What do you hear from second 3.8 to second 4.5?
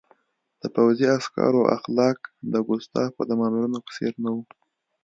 په څېر نه وو